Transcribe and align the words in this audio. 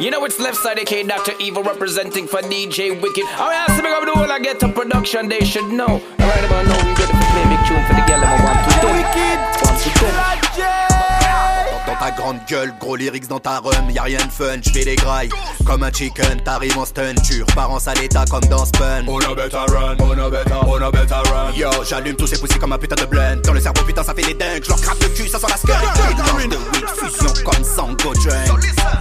You 0.00 0.10
know 0.10 0.24
it's 0.24 0.40
left 0.40 0.56
side, 0.56 0.78
aka 0.80 1.04
Dr. 1.04 1.34
Evil 1.38 1.62
representing 1.62 2.26
for 2.26 2.40
DJ 2.40 3.00
Wicked. 3.00 3.24
I 3.38 3.46
mean, 3.46 3.62
I 3.62 3.80
big 3.80 3.92
up 3.92 4.04
the 4.04 4.18
whole 4.18 4.30
I 4.30 4.40
get 4.40 4.58
to 4.60 4.68
production, 4.68 5.28
they 5.28 5.44
should 5.44 5.70
know. 5.70 6.02
Alright 6.18 6.44
about 6.44 6.66
now, 6.66 6.82
we 6.82 6.94
ready 6.98 7.12
to 7.12 7.26
play 7.30 7.44
big 7.46 7.62
tune 7.62 7.84
for 7.86 7.94
the 7.94 8.02
girl, 8.02 8.18
I 8.18 8.34
want 8.42 8.58
to 8.58 8.70
do. 8.82 8.88
One 8.90 9.78
to 9.78 9.90
ten. 10.00 10.44
Dans 11.86 11.96
ta 11.96 12.10
grande 12.10 12.40
gueule, 12.48 12.74
gros 12.80 12.96
lyrics 12.96 13.28
dans 13.28 13.38
ta 13.38 13.58
rhum, 13.58 13.90
y'a 13.90 14.02
rien 14.02 14.18
de 14.18 14.32
fun, 14.32 14.56
j'fais 14.62 14.84
des 14.84 14.96
grailles 14.96 15.28
Comme 15.66 15.82
un 15.82 15.92
chicken, 15.92 16.40
t'arrives 16.42 16.78
en 16.78 16.86
stun, 16.86 17.14
tu 17.14 17.42
repars 17.42 17.70
en 17.70 17.78
sale 17.78 18.02
état 18.02 18.24
comme 18.28 18.44
dans 18.46 18.64
Spun 18.64 19.04
On 19.06 19.18
a 19.18 19.34
better 19.34 19.58
run, 19.68 19.96
on 20.00 20.18
a 20.18 20.30
better, 20.30 20.54
on 20.66 20.82
a 20.82 20.90
better 20.90 21.14
run 21.30 21.33
Yo, 21.56 21.70
j'allume 21.88 22.16
tous 22.16 22.26
ces 22.26 22.38
poussies 22.38 22.58
comme 22.58 22.72
un 22.72 22.78
putain 22.78 22.96
de 22.96 23.06
blend 23.06 23.36
Dans 23.44 23.52
le 23.52 23.60
cerveau 23.60 23.84
putain 23.84 24.02
ça 24.02 24.12
fait 24.12 24.22
des 24.22 24.34
dingues, 24.34 24.64
j'leur 24.64 24.80
crappe 24.80 25.00
le 25.00 25.08
cul, 25.08 25.28
ça 25.28 25.38
sent 25.38 25.46
la 25.48 26.36
weed, 26.36 26.52
fusion 26.96 27.32
comme 27.44 27.62
Sango 27.62 28.12
Drain 28.12 28.58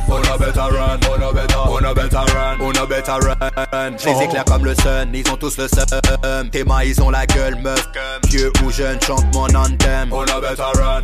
On 0.07 0.21
a 0.21 0.37
better 0.37 0.59
run, 0.59 0.99
on 1.09 1.21
a 1.21 1.33
better, 1.33 1.55
on 1.67 1.83
a 1.83 1.93
better 1.93 2.17
run, 2.17 2.57
on 2.59 2.71
a 2.71 2.85
better 2.85 3.11
run 3.11 3.97
J'les 3.97 4.23
éclaire 4.23 4.45
comme 4.45 4.65
le 4.65 4.75
sun, 4.75 5.09
ils 5.13 5.27
ont 5.31 5.37
tous 5.37 5.57
le 5.57 5.67
seum 5.67 6.49
Tes 6.51 6.63
mains 6.63 6.83
ils 6.83 7.01
ont 7.01 7.09
la 7.09 7.25
gueule 7.25 7.55
meuf 7.55 7.89
Vieux 8.29 8.51
ou 8.63 8.71
jeune, 8.71 8.99
chante 9.01 9.25
mon 9.33 9.47
anthem 9.55 10.09
On 10.11 10.21
a 10.21 10.39
better 10.39 10.61
run, 10.61 11.01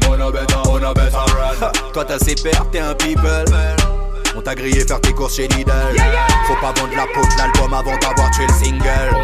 toi 1.94 2.06
t'as 2.06 2.20
ses 2.20 2.36
pères, 2.36 2.70
t'es 2.72 2.80
un 2.80 2.94
people. 2.94 3.89
On 4.36 4.42
t'a 4.42 4.54
grillé 4.54 4.86
faire 4.86 5.02
tes 5.02 5.14
courses 5.14 5.36
chez 5.36 5.48
Lidl. 5.48 5.72
Faut 6.46 6.56
pas 6.62 6.72
vendre 6.80 6.96
la 6.96 7.06
peau 7.08 7.22
de 7.22 7.38
l'album 7.38 7.74
avant 7.74 7.98
d'avoir 7.98 8.32
tué 8.32 8.46
le 8.48 8.54
single. 8.54 9.16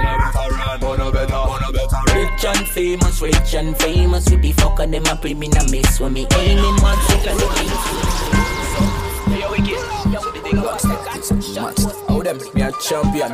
Rich 2.14 2.46
and 2.46 2.66
famous, 2.66 3.22
rich 3.22 3.56
and 3.56 3.74
famous. 3.76 4.26
With 4.30 4.42
the 4.42 4.54
fuck 4.54 4.80
of 4.80 4.92
them, 4.92 5.04
I 5.06 5.14
bring 5.16 5.40
me 5.40 5.48
a 5.48 5.64
miss 5.70 6.00
when 6.00 6.14
me 6.14 6.28
aiming 6.40 6.82
one 6.82 6.98
second. 7.08 7.40
Yo, 9.40 9.52
we 9.52 9.58
get, 9.60 9.80
yo, 10.12 10.20
we 10.34 10.42
dig 10.42 10.58
up. 10.60 10.82
How 12.08 12.22
them, 12.22 12.40
me 12.54 12.62
a 12.62 12.72
champion. 12.82 13.32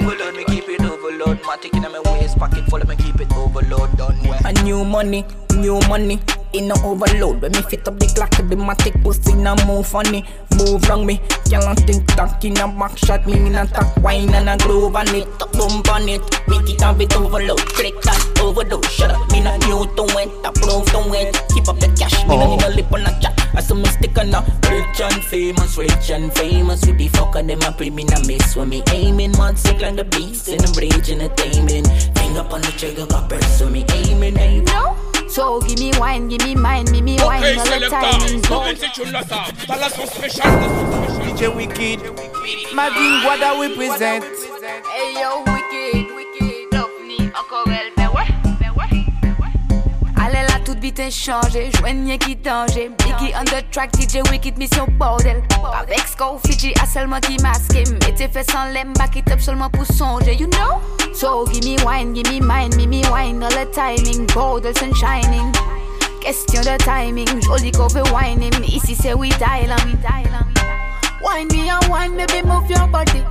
Overload, 0.00 0.36
me 0.36 0.44
keep 0.44 0.68
it 0.68 0.80
overload. 0.82 1.40
Matic 1.42 1.74
in 1.74 1.82
my 1.82 2.00
waist, 2.12 2.38
pocket 2.38 2.64
full 2.68 2.82
of 2.82 2.88
me 2.88 2.96
keep 2.96 3.20
it 3.20 3.32
overload. 3.32 3.96
Done 3.96 4.18
well. 4.24 4.40
A 4.44 4.52
new 4.62 4.84
money, 4.84 5.24
new 5.54 5.80
money 5.88 6.20
in 6.54 6.68
no 6.68 6.74
overload. 6.84 7.42
When 7.42 7.52
me 7.52 7.62
fit 7.62 7.86
up 7.88 7.98
the 7.98 8.06
clock, 8.14 8.30
the 8.30 8.56
matic 8.56 9.02
pussy 9.02 9.34
now 9.34 9.56
move 9.66 9.86
funny. 9.86 10.24
Move 10.56 10.88
wrong 10.88 11.04
me, 11.04 11.20
can't 11.50 11.78
think 11.80 12.06
talk 12.14 12.44
in 12.44 12.56
a 12.58 12.68
back 12.68 12.96
shot. 12.96 13.26
Me 13.26 13.34
in 13.34 13.54
a 13.54 13.66
talk 13.66 13.96
wine 13.98 14.32
and 14.32 14.48
a 14.48 14.56
groove 14.64 14.94
on 14.94 15.08
it. 15.14 15.26
Top 15.38 15.52
bump 15.52 15.90
on 15.90 16.08
it, 16.08 16.22
make 16.48 16.68
it 16.70 16.80
have 16.80 17.00
it 17.00 17.14
overload. 17.16 17.58
Click 17.74 18.00
that 18.02 18.40
overdose, 18.40 18.88
shut 18.90 19.10
up. 19.10 19.30
Me 19.32 19.40
not 19.40 19.58
new 19.66 19.84
to 19.84 20.04
it, 20.22 20.30
top 20.42 20.54
proof 20.54 20.86
to 20.94 21.00
it. 21.18 21.34
Keep 21.52 21.68
up 21.68 21.78
the 21.80 21.88
cash, 21.98 22.22
me 22.26 22.36
not 22.36 22.48
need 22.50 22.62
a 22.62 22.70
lip 22.70 22.92
on 22.92 23.02
a 23.02 23.20
chat. 23.20 23.34
I 23.54 23.60
saw 23.60 23.74
me 23.74 23.86
stick 23.86 24.16
on 24.18 24.34
a 24.34 24.40
rich 24.70 25.00
and 25.00 25.24
famous, 25.24 25.76
rich 25.76 26.10
and 26.10 26.32
famous. 26.34 26.86
With 26.86 26.98
the 26.98 27.08
fuck 27.08 27.34
of 27.34 27.46
them, 27.46 27.62
I 27.62 27.72
pre 27.72 27.90
me 27.90 28.04
not 28.04 28.26
miss 28.26 28.56
when 28.56 28.68
me 28.68 28.82
aiming. 28.92 29.32
Mud 29.32 29.58
sick 29.58 29.80
like 29.80 29.96
the 29.96 30.04
beast 30.04 30.48
and 30.48 30.62
I'm 30.62 30.72
raging 30.74 31.20
and 31.20 31.36
taming. 31.36 31.84
Finger 32.14 32.40
up 32.40 32.52
on 32.52 32.60
the 32.62 32.72
trigger, 32.78 33.06
got 33.06 33.28
burst 33.28 33.60
when 33.62 33.72
me 33.72 33.84
aiming. 33.90 34.38
aiming. 34.38 34.64
No. 34.64 35.13
So 35.28 35.60
give 35.62 35.78
me 35.78 35.92
wine, 35.98 36.28
give 36.28 36.42
me 36.42 36.54
mine, 36.54 36.84
give 36.86 37.02
me 37.02 37.16
wine. 37.20 37.42
All 37.58 37.64
the 37.64 37.88
time. 37.88 38.20
DJ 41.24 41.48
Wycked, 41.54 42.00
Marvin 42.74 43.20
Guada 43.22 43.58
we 43.58 43.74
present. 43.74 44.24
Hey 44.86 45.20
yo, 45.20 45.44
vite 51.04 51.14
changé, 51.14 51.70
joignez 51.78 52.18
qui 52.18 52.36
danger. 52.36 52.90
Biggie 52.98 53.32
on 53.38 53.44
the 53.44 53.62
track, 53.70 53.90
DJ 53.92 54.22
Wicked, 54.30 54.56
mission 54.58 54.86
bordel. 54.98 55.42
Avec 55.78 56.00
Sco, 56.00 56.38
Fiji, 56.46 56.72
à 56.82 56.86
seulement 56.86 57.20
qui 57.20 57.36
masque. 57.42 57.74
Mettez 57.74 58.28
fait 58.28 58.48
sans 58.50 58.66
l'aime, 58.72 58.92
back 58.94 59.16
it 59.16 59.30
up 59.30 59.40
seulement 59.40 59.70
pour 59.70 59.86
songer, 59.86 60.34
you 60.34 60.46
know? 60.48 60.80
So 61.14 61.46
give 61.46 61.64
me 61.64 61.76
wine, 61.84 62.14
give 62.14 62.30
me 62.30 62.40
mine, 62.40 62.70
give 62.70 62.88
me 62.88 63.02
wine 63.10 63.42
all 63.42 63.50
the 63.50 63.66
timing, 63.72 64.26
gold 64.34 64.66
and 64.66 64.94
shining. 64.94 65.52
Question 66.20 66.62
de 66.62 66.76
timing, 66.78 67.40
joli 67.42 67.70
cover 67.70 68.02
whining. 68.12 68.52
Ici 68.64 68.94
c'est 68.94 69.14
we 69.14 69.30
on. 69.32 69.94
Wine 71.22 71.48
me 71.52 71.68
and 71.70 71.88
wine, 71.88 72.16
baby, 72.16 72.46
move 72.46 72.68
your 72.70 72.86
body. 72.88 73.22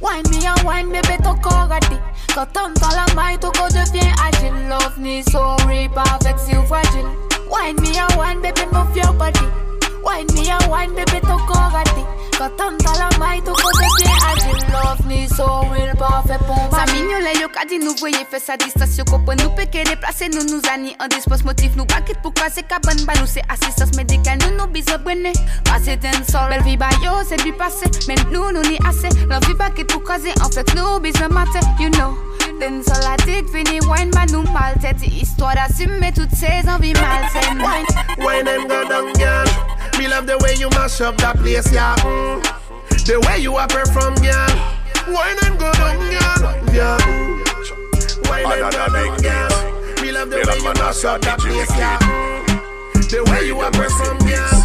Wine 0.00 0.24
me 0.30 0.46
and 0.46 0.62
wine, 0.64 0.90
baby, 0.90 1.22
ton 1.22 1.36
corps 1.36 1.70
a 1.70 1.80
dit. 1.80 1.98
Quand 2.34 2.46
dans 2.52 2.88
la 2.90 3.14
maille, 3.14 3.38
ton 3.38 3.50
corps 3.50 3.68
devient 3.68 4.12
agile. 4.22 4.54
Love 4.68 4.98
me 4.98 5.22
so 5.22 5.56
rip 5.66 5.90
avec 5.96 6.17
si 6.17 6.17
fragile. 6.17 6.17
Wine 7.68 7.82
me 7.82 7.98
and 7.98 8.16
wine, 8.16 8.40
baby, 8.40 8.62
move 8.72 8.96
your 8.96 9.12
body. 9.12 9.46
Wine 10.02 10.26
me 10.32 10.48
and 10.48 10.70
wine, 10.70 10.94
baby, 10.94 11.20
ton 11.20 11.36
corps 11.46 11.76
a 11.76 11.84
dit. 11.84 12.06
Quand 12.38 12.50
on 12.60 12.78
dans 12.78 12.92
la 12.98 13.18
maille, 13.18 13.42
ton 13.42 13.52
corps 13.52 13.70
devient 13.74 14.10
agile. 14.26 14.72
Love 14.72 15.06
me 15.06 15.28
so 15.28 15.44
real, 15.70 15.94
parfait 15.98 16.38
pour 16.46 16.56
moi. 16.56 16.70
Ça 16.72 16.90
mignole, 16.94 17.28
yo, 17.38 17.46
qu'a 17.52 17.66
dit 17.66 17.78
nous 17.78 17.94
voyez, 17.98 18.24
fait 18.30 18.40
sa 18.40 18.56
distance, 18.56 18.96
yo, 18.96 19.04
comprend 19.04 19.34
nous 19.34 19.50
péquer, 19.50 19.84
déplacer, 19.84 20.30
nous 20.30 20.44
nous 20.44 20.62
annie, 20.72 20.96
en 20.98 21.08
dispose 21.08 21.44
motif, 21.44 21.76
nous 21.76 21.84
baquet 21.84 22.14
pour 22.22 22.32
casser, 22.32 22.62
cabane, 22.62 23.04
bah 23.06 23.12
nous 23.20 23.26
c'est 23.26 23.42
assistance 23.50 23.94
médicale, 23.98 24.38
nous 24.48 24.56
nous 24.56 24.66
bise, 24.72 24.86
brûler. 25.04 25.34
Passer 25.66 25.98
d'un 25.98 26.24
sol, 26.24 26.48
belle 26.48 26.62
vie, 26.62 26.78
bah 26.78 26.88
yo, 27.04 27.10
c'est 27.28 27.44
du 27.44 27.52
passé, 27.52 27.84
mais 28.08 28.14
nous, 28.32 28.50
nous 28.50 28.62
ni 28.62 28.78
assez. 28.88 29.10
L'envie 29.28 29.52
baquet 29.52 29.84
pour 29.84 30.02
caser, 30.04 30.32
en 30.42 30.48
fait, 30.48 30.74
nous 30.74 31.00
bise 31.00 31.20
matin, 31.28 31.60
you 31.78 31.90
know. 31.90 32.27
Den 32.60 32.82
sol 32.82 33.00
la 33.02 33.16
dik 33.24 33.48
fini 33.52 33.80
wine 33.86 34.10
ba 34.10 34.24
nou 34.26 34.42
mal. 34.52 34.74
Tête 34.80 35.06
Histoire 35.06 35.54
d'assumer 35.54 36.12
toutes 36.12 36.34
ces 36.34 36.68
envies 36.68 36.94
malsaines 36.94 37.60
Wine. 37.60 37.86
Wine 38.18 38.48
and 38.48 38.68
go 38.68 38.88
down, 38.88 39.12
girl. 39.14 39.46
Me 39.98 40.08
love 40.08 40.26
the 40.26 40.36
way 40.38 40.54
you 40.58 40.68
mash 40.70 41.00
up 41.00 41.16
that 41.18 41.36
place, 41.36 41.70
yeah. 41.72 41.94
Mm. 41.96 42.42
The 43.06 43.20
way 43.26 43.38
you 43.38 43.56
are 43.56 43.68
perform, 43.68 44.14
girl. 44.16 44.48
Wine 45.06 45.38
and 45.46 45.58
go 45.58 45.70
down, 45.72 45.98
girl. 46.10 46.74
Yeah. 46.74 46.98
Mm. 46.98 48.28
Wine 48.28 48.52
and 48.52 48.72
go 48.72 48.86
down, 48.92 49.16
girl. 49.22 50.02
Me 50.02 50.12
love 50.12 50.30
the 50.30 50.36
way 50.46 50.58
you 50.58 50.74
mash 50.74 51.04
up 51.04 51.20
that 51.22 51.38
place, 51.38 51.70
yeah. 51.76 51.98
Mm. 51.98 53.08
The 53.10 53.24
way 53.30 53.46
you 53.46 53.58
are 53.60 53.70
perform, 53.70 54.18
girl. 54.18 54.58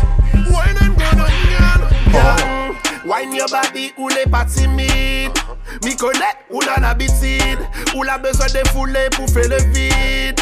Wine 0.52 0.78
and 0.82 0.96
go 0.98 1.10
down, 1.14 1.30
girl. 1.54 1.82
Yeah. 2.14 3.06
Wine 3.06 3.36
your 3.36 3.48
body 3.50 3.94
ou 3.98 4.08
les 4.08 4.26
pas 4.26 4.46
timide 4.46 5.43
Mi 5.84 5.96
konet 5.96 6.46
ou 6.50 6.62
nan 6.62 6.84
abitid 6.84 7.60
Ou 7.96 8.04
la 8.04 8.18
bezon 8.18 8.46
defoule 8.54 8.98
pour 9.16 9.30
faire 9.30 9.50
le 9.50 9.58
vide. 9.74 10.40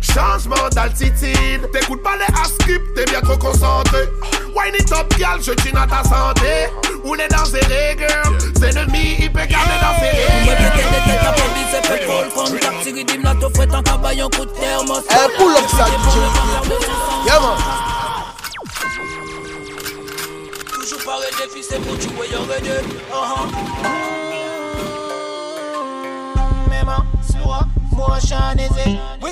Changement 0.00 0.68
d'altitude 0.72 1.70
T'écoutes 1.72 2.02
pas 2.02 2.16
les 2.16 2.34
A-script, 2.40 2.84
t'es 2.94 3.04
bien 3.04 3.20
trop 3.20 3.36
concentré. 3.36 4.08
Wine 4.54 4.74
it 4.78 4.92
up, 4.92 5.12
je 5.40 5.52
tue 5.52 5.72
dans 5.72 5.86
ta 5.86 6.02
santé. 6.02 6.68
On 7.04 7.14
est 7.14 7.28
dans 7.28 7.44
ses 7.44 7.60
règles 7.60 8.06
C'est 8.58 8.72
le 8.74 8.86
il 9.20 9.32
peut 9.32 9.46
garder 9.46 9.78
dans 9.80 9.94
ses 10.00 10.10
règles 10.10 10.26
eh, 15.08 15.28
pull 15.36 15.52
up 15.56 15.66
ça, 15.70 15.86
Yeah 17.24 17.40
man. 17.40 17.56
Toujours 20.72 21.04
pareil, 21.04 21.30
défi, 21.38 21.62
c'est 21.68 21.80
pour 21.80 22.00
jouer, 22.00 22.28
y'en 22.32 22.46
motion 28.08 28.58
is 28.60 28.76
it 28.76 29.25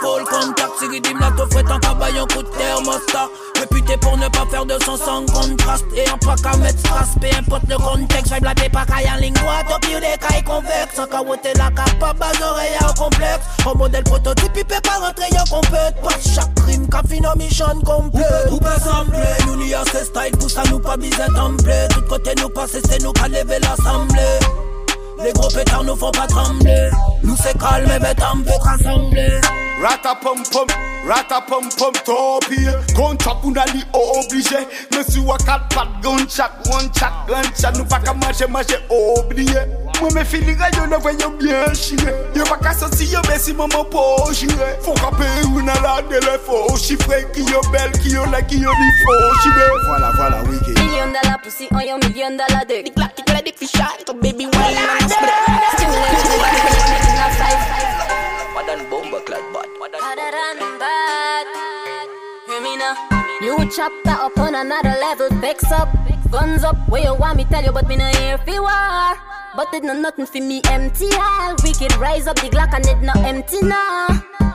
full 0.00 0.24
contact 0.24 0.72
Si 0.78 0.86
la 1.20 1.30
to 1.32 1.46
fouette 1.50 1.70
en 1.70 1.78
cabayon 1.78 2.26
coup 2.26 2.42
de 2.42 2.48
thermostat. 2.48 3.28
Réputé 3.58 3.96
pour 3.96 4.16
ne 4.16 4.28
pas 4.28 4.46
faire 4.50 4.64
de 4.64 4.78
son 4.84 4.96
sans 4.96 5.26
contraste. 5.26 5.84
Et 5.94 6.08
en 6.10 6.18
pas 6.18 6.36
qu'à 6.36 6.56
mettre 6.58 6.78
strass, 6.78 7.08
peu 7.20 7.28
importe 7.36 7.64
le 7.68 7.76
contexte 7.76 8.32
Vibe 8.32 8.44
la 8.44 8.54
pas 8.54 8.86
qu'à 8.86 9.14
en 9.14 9.16
ligne 9.16 9.34
droite, 9.34 9.66
au 9.74 9.78
pire 9.80 10.00
des 10.00 10.18
cailles 10.18 10.44
convexes 10.44 10.94
Sans 10.96 11.06
qu'à 11.06 11.22
ôter 11.22 11.52
la 11.56 11.70
capable, 11.70 12.18
bas 12.18 12.32
oreilles 12.42 12.78
en 12.82 12.92
complexe. 12.94 13.46
En 13.64 13.74
modèle 13.76 14.04
prototype, 14.04 14.52
il 14.56 14.64
peut 14.64 14.80
pas 14.82 14.98
rentrer 14.98 15.28
en 15.38 15.56
compète 15.56 15.94
Pas 16.02 16.34
chaque 16.34 16.54
crime, 16.54 16.88
qu'a 16.88 17.02
fini 17.08 17.26
mission 17.36 17.80
complète 17.84 18.48
Tout 18.48 18.58
peut 18.58 18.80
sembler, 18.82 19.18
nous 19.46 19.56
n'y 19.56 19.74
a 19.74 19.82
ce 19.84 20.04
style 20.04 20.36
Pour 20.38 20.50
ça 20.50 20.62
nous 20.70 20.78
pas 20.78 20.96
biser 20.96 21.26
templé 21.34 21.86
Tout 21.90 22.02
côté 22.08 22.32
nous 22.40 22.48
passer, 22.48 22.80
c'est 22.88 23.02
nous 23.02 23.12
qu'à 23.12 23.28
lever 23.28 23.58
l'assemblée. 23.60 24.38
Les 25.22 25.32
gros 25.32 25.48
pétards 25.48 25.82
nous 25.82 25.96
font 25.96 26.12
pas 26.12 26.26
trembler. 26.26 26.90
Nous 27.24 27.36
c'est 27.42 27.58
calme 27.58 27.90
et 27.90 27.98
bête 27.98 28.22
on 28.32 28.42
peut 28.42 28.50
rassembler 28.60 29.40
Rata 29.80 30.14
pom 30.16 30.42
pom, 30.50 30.66
rata 31.06 31.40
pom 31.40 31.68
pom 31.78 31.92
topi 32.04 32.56
Gunshot 32.96 33.44
ou 33.44 33.52
nali 33.54 33.84
oblige. 33.94 34.66
Me 34.90 35.04
si 35.06 35.20
wa 35.20 35.36
kat 35.38 35.70
pat 35.70 35.86
gunshot, 36.02 36.50
one 36.66 36.90
shot, 36.98 37.28
gunshot 37.28 37.76
Nou 37.78 37.86
pa 37.86 38.00
ka 38.02 38.12
manje 38.14 38.46
manje 38.50 38.74
oubliye 38.90 39.62
Mwen 40.00 40.14
me 40.14 40.24
fili 40.24 40.54
ga 40.58 40.66
yo 40.74 40.86
ne 40.86 40.98
vwe 40.98 41.12
yo 41.20 41.30
bien 41.38 41.74
chire. 41.74 42.10
Yo 42.34 42.44
pa 42.50 42.56
ka 42.58 42.74
soti 42.74 43.06
yo 43.12 43.22
be 43.22 43.38
si 43.38 43.52
maman 43.52 43.86
po 43.90 44.02
jire 44.34 44.74
Fon 44.82 44.98
kape 44.98 45.26
ou 45.46 45.62
nan 45.62 45.78
la 45.82 46.02
de 46.10 46.18
le 46.26 46.34
fo 46.42 46.58
chifre 46.76 47.22
Ki 47.32 47.46
yo 47.46 47.62
bel, 47.70 47.94
ki 48.02 48.16
yo 48.16 48.26
la, 48.34 48.42
ki 48.42 48.58
yo 48.58 48.74
ni 48.74 48.90
fo 49.04 49.14
chire. 49.44 49.70
Voilà, 49.86 50.10
voilà, 50.16 50.42
wicked 50.50 50.74
Million 50.74 51.12
dollar 51.14 51.38
pussy 51.42 51.68
on 51.70 51.86
your 51.86 51.98
million 52.02 52.36
dollar 52.36 52.64
dick. 52.66 52.84
The 52.86 52.90
clock 52.98 53.14
is 53.14 53.32
ready 53.32 53.52
for 53.52 53.66
shot, 53.66 54.02
so 54.06 54.14
baby 54.14 54.46
why 54.46 54.57
chop 63.70 63.92
that 64.04 64.18
up 64.20 64.36
on 64.38 64.54
another 64.54 64.96
level. 65.00 65.28
Fix 65.40 65.70
up, 65.70 65.88
guns 66.30 66.64
up. 66.64 66.76
Where 66.88 67.02
you 67.02 67.14
want 67.14 67.36
me 67.36 67.44
tell 67.44 67.62
you, 67.62 67.72
but 67.72 67.86
me 67.86 67.96
no 67.96 68.06
here 68.06 68.38
for 68.38 68.62
war. 68.62 69.27
But 69.58 69.74
it 69.74 69.82
no 69.82 69.92
nothing 69.92 70.24
for 70.24 70.38
me 70.38 70.62
empty 70.70 71.10
hell. 71.10 71.56
Wicked 71.64 71.96
rise 71.96 72.28
up 72.28 72.36
the 72.36 72.48
Glock 72.48 72.72
and 72.74 72.86
it 72.86 73.02
not 73.02 73.16
empty 73.26 73.60
now. 73.60 74.06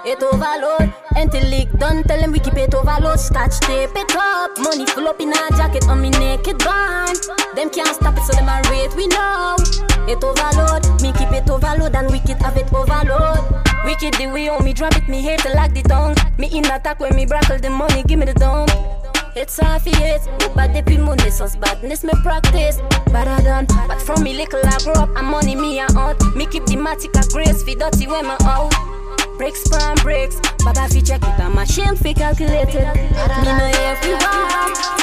It 0.05 0.23
overload, 0.23 0.93
empty 1.17 1.41
leak 1.41 1.77
done. 1.77 2.03
Tell 2.03 2.21
them 2.21 2.31
we 2.31 2.39
keep 2.39 2.55
it 2.55 2.73
overload. 2.73 3.19
Scotch 3.19 3.59
tape 3.59 3.89
it 3.97 4.15
up. 4.15 4.57
Money 4.59 4.85
full 4.85 5.09
up 5.09 5.19
in 5.19 5.33
a 5.33 5.49
jacket 5.57 5.89
on 5.89 6.01
me 6.01 6.09
naked 6.09 6.57
band. 6.59 7.19
Them 7.53 7.69
can't 7.69 7.93
stop 7.93 8.15
it, 8.15 8.23
so 8.23 8.31
them 8.31 8.47
a 8.47 8.61
rate 8.71 8.95
we 8.95 9.07
know. 9.07 9.57
It 10.07 10.23
overload, 10.23 10.87
me 11.01 11.11
keep 11.11 11.33
it 11.33 11.49
overload 11.49 11.93
and 11.95 12.09
wicked 12.09 12.41
have 12.41 12.55
it 12.55 12.71
overload. 12.71 13.43
Wicked 13.83 14.13
the 14.13 14.31
way 14.31 14.47
on 14.47 14.63
me 14.63 14.71
drop 14.71 14.95
it, 14.95 15.09
me 15.09 15.21
hate 15.21 15.41
to 15.41 15.49
lock 15.49 15.73
the 15.73 15.83
tongue. 15.83 16.15
Me 16.37 16.47
in 16.47 16.63
attack 16.63 17.01
when 17.01 17.13
me 17.13 17.25
brackle 17.25 17.61
the 17.61 17.69
money, 17.69 18.03
give 18.03 18.19
me 18.19 18.25
the 18.25 18.33
dump. 18.35 18.71
It's 19.35 19.59
years, 19.59 20.21
but 20.53 20.73
depuis 20.73 20.99
mon 20.99 21.15
naissance, 21.15 21.55
badness 21.55 22.03
me 22.03 22.13
practice. 22.21 22.79
Better 23.11 23.41
done, 23.43 23.65
but 23.87 23.99
from 23.99 24.23
me 24.23 24.33
little 24.33 24.59
I 24.63 24.77
grow 24.83 24.93
up, 24.93 25.09
I'm 25.15 25.25
money 25.25 25.55
me 25.55 25.79
a 25.79 25.91
hunt. 25.91 26.35
Me 26.35 26.45
keep 26.45 26.65
the 26.65 26.75
matic 26.75 27.17
a 27.19 27.27
grace, 27.33 27.63
fi 27.63 27.73
dirty 27.73 28.05
when 28.05 28.25
me 28.25 28.35
out. 28.41 28.71
Bricks 29.37 29.67
pan 29.69 29.95
bricks, 30.03 30.39
Baba 30.63 30.87
fi 30.87 31.01
check 31.01 31.23
it, 31.23 31.39
I'm 31.39 31.55
machine 31.55 31.95
fi 31.95 32.13
calculated. 32.13 32.85
Me 32.93 33.73
fi 34.01 34.13
walk. 34.13 35.02